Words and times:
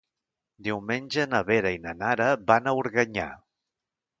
Diumenge 0.67 1.25
na 1.33 1.41
Vera 1.49 1.73
i 1.75 1.79
na 1.83 1.95
Nara 2.01 2.31
van 2.51 2.71
a 2.71 2.75
Organyà. 2.81 3.29